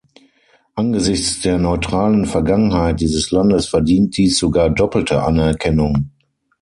Angesichts 0.73 1.41
der 1.41 1.59
neutralen 1.59 2.25
Vergangenheit 2.25 3.01
dieses 3.01 3.29
Landes 3.29 3.67
verdient 3.67 4.17
dies 4.17 4.39
sogar 4.39 4.71
doppelte 4.71 5.21
Anerkennung. 5.21 6.09